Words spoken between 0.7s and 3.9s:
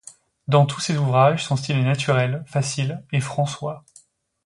ses ouvrages son style est naturel, facile, & françois.